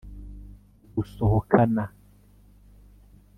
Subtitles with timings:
[0.95, 1.83] Gusohokana